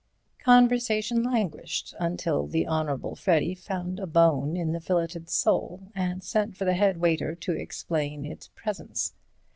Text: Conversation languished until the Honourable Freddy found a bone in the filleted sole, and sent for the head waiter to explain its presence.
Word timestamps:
Conversation 0.39 1.21
languished 1.21 1.93
until 1.99 2.47
the 2.47 2.67
Honourable 2.67 3.13
Freddy 3.15 3.53
found 3.53 3.99
a 3.99 4.07
bone 4.07 4.57
in 4.57 4.71
the 4.71 4.81
filleted 4.81 5.29
sole, 5.29 5.91
and 5.93 6.23
sent 6.23 6.57
for 6.57 6.65
the 6.65 6.73
head 6.73 6.97
waiter 6.97 7.35
to 7.35 7.51
explain 7.51 8.25
its 8.25 8.47
presence. 8.47 9.13